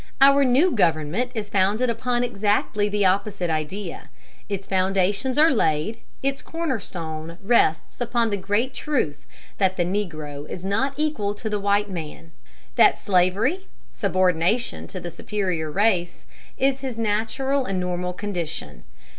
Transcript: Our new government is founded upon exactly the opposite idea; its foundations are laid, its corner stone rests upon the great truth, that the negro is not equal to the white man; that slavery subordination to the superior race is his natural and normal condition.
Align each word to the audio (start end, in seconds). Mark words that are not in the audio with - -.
Our 0.19 0.43
new 0.43 0.71
government 0.71 1.29
is 1.35 1.51
founded 1.51 1.87
upon 1.87 2.23
exactly 2.23 2.89
the 2.89 3.05
opposite 3.05 3.51
idea; 3.51 4.09
its 4.49 4.65
foundations 4.65 5.37
are 5.37 5.51
laid, 5.51 5.99
its 6.23 6.41
corner 6.41 6.79
stone 6.79 7.37
rests 7.43 8.01
upon 8.01 8.31
the 8.31 8.35
great 8.35 8.73
truth, 8.73 9.27
that 9.59 9.77
the 9.77 9.85
negro 9.85 10.49
is 10.49 10.65
not 10.65 10.95
equal 10.97 11.35
to 11.35 11.51
the 11.51 11.59
white 11.59 11.91
man; 11.91 12.31
that 12.77 12.97
slavery 12.97 13.67
subordination 13.93 14.87
to 14.87 14.99
the 14.99 15.11
superior 15.11 15.69
race 15.69 16.25
is 16.57 16.79
his 16.79 16.97
natural 16.97 17.65
and 17.65 17.79
normal 17.79 18.11
condition. 18.11 18.83